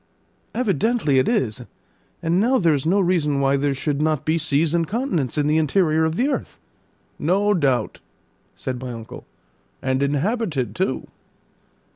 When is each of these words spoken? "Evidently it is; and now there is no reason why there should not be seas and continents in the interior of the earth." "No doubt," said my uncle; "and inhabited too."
"Evidently 0.55 1.19
it 1.19 1.29
is; 1.29 1.61
and 2.23 2.39
now 2.39 2.57
there 2.57 2.73
is 2.73 2.87
no 2.87 2.99
reason 2.99 3.39
why 3.39 3.55
there 3.55 3.71
should 3.75 4.01
not 4.01 4.25
be 4.25 4.35
seas 4.39 4.73
and 4.73 4.87
continents 4.87 5.37
in 5.37 5.45
the 5.45 5.59
interior 5.59 6.05
of 6.05 6.15
the 6.15 6.27
earth." 6.27 6.57
"No 7.19 7.53
doubt," 7.53 7.99
said 8.55 8.79
my 8.81 8.91
uncle; 8.91 9.27
"and 9.79 10.01
inhabited 10.01 10.73
too." 10.75 11.05